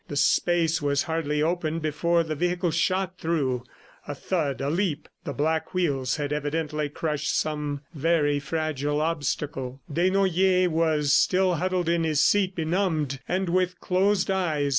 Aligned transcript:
The 0.07 0.15
space 0.15 0.81
was 0.81 1.03
hardly 1.03 1.43
opened 1.43 1.83
before 1.83 2.23
the 2.23 2.33
vehicle 2.33 2.71
shot 2.71 3.19
through... 3.19 3.63
a 4.07 4.15
thud, 4.15 4.59
a 4.59 4.67
leap 4.67 5.07
the 5.25 5.31
back 5.33 5.75
wheels 5.75 6.15
had 6.15 6.33
evidently 6.33 6.89
crushed 6.89 7.37
some 7.37 7.81
very 7.93 8.39
fragile 8.39 8.99
obstacle. 8.99 9.79
Desnoyers 9.93 10.69
was 10.69 11.13
still 11.15 11.53
huddled 11.53 11.87
in 11.87 12.03
his 12.03 12.19
seat, 12.19 12.55
benumbed 12.55 13.19
and 13.27 13.47
with 13.49 13.79
closed 13.79 14.31
eyes. 14.31 14.69